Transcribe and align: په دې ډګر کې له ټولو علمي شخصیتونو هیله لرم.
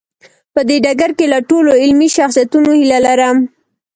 په 0.53 0.61
دې 0.67 0.77
ډګر 0.83 1.11
کې 1.17 1.25
له 1.33 1.39
ټولو 1.49 1.71
علمي 1.81 2.09
شخصیتونو 2.17 2.69
هیله 2.79 2.99
لرم. 3.05 3.37